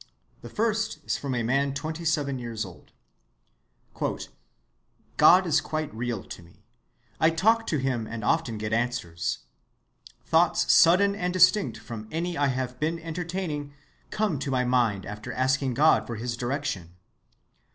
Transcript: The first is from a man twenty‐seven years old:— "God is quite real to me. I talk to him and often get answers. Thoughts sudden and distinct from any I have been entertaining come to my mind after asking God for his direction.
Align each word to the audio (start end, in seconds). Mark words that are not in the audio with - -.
The 0.41 0.49
first 0.49 0.97
is 1.05 1.15
from 1.15 1.35
a 1.35 1.43
man 1.43 1.75
twenty‐seven 1.75 2.39
years 2.39 2.65
old:— 2.65 2.91
"God 5.15 5.45
is 5.45 5.61
quite 5.61 5.93
real 5.93 6.23
to 6.23 6.41
me. 6.41 6.65
I 7.19 7.29
talk 7.29 7.67
to 7.67 7.77
him 7.77 8.07
and 8.07 8.23
often 8.25 8.57
get 8.57 8.73
answers. 8.73 9.43
Thoughts 10.25 10.73
sudden 10.73 11.13
and 11.15 11.31
distinct 11.31 11.77
from 11.77 12.07
any 12.09 12.35
I 12.35 12.47
have 12.47 12.79
been 12.79 12.97
entertaining 12.97 13.75
come 14.09 14.39
to 14.39 14.49
my 14.49 14.65
mind 14.65 15.05
after 15.05 15.31
asking 15.33 15.75
God 15.75 16.07
for 16.07 16.15
his 16.15 16.35
direction. 16.35 16.95